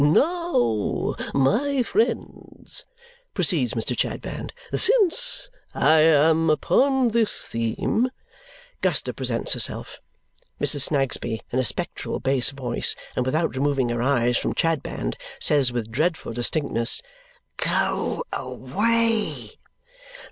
[0.03, 2.85] "Now, my friends,"
[3.35, 3.95] proceeds Mr.
[3.95, 8.09] Chadband, "since I am upon this theme"
[8.81, 9.99] Guster presents herself.
[10.59, 10.87] Mrs.
[10.89, 15.91] Snagsby, in a spectral bass voice and without removing her eyes from Chadband, says with
[15.91, 17.03] dreadful distinctness,
[17.59, 19.59] "Go away!"